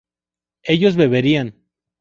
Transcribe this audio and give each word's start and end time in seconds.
ellos 0.63 0.95
beberían 0.95 1.53